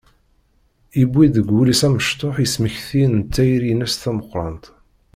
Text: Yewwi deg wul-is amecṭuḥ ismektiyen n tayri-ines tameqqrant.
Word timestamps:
Yewwi 0.99 1.25
deg 1.35 1.45
wul-is 1.55 1.81
amecṭuḥ 1.87 2.35
ismektiyen 2.45 3.11
n 3.19 3.23
tayri-ines 3.33 3.93
tameqqrant. 3.95 4.65